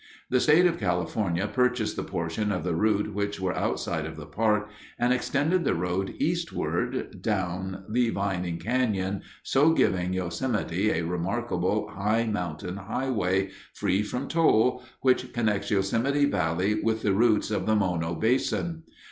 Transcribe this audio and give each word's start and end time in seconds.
The 0.31 0.39
state 0.39 0.65
of 0.65 0.79
California 0.79 1.47
purchased 1.47 1.95
the 1.95 2.01
portions 2.03 2.51
of 2.51 2.63
the 2.63 2.73
route 2.73 3.13
which 3.13 3.39
were 3.39 3.55
outside 3.55 4.07
of 4.07 4.15
the 4.15 4.25
park 4.25 4.67
and 4.97 5.13
extended 5.13 5.63
the 5.63 5.75
road 5.75 6.15
eastward, 6.17 7.21
down 7.21 7.83
Leevining 7.87 8.59
Canyon, 8.59 9.21
so 9.43 9.73
giving 9.73 10.11
Yosemite 10.11 10.89
a 10.89 11.03
remarkable 11.05 11.87
high 11.89 12.23
mountain 12.25 12.77
highway, 12.77 13.51
free 13.75 14.01
from 14.01 14.27
toll, 14.27 14.83
which 15.01 15.31
connects 15.33 15.69
Yosemite 15.69 16.25
Valley 16.25 16.79
with 16.81 17.03
the 17.03 17.13
routes 17.13 17.51
of 17.51 17.67
the 17.67 17.75
Mono 17.75 18.15
basin. 18.15 18.81